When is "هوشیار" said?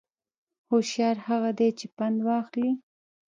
0.71-1.17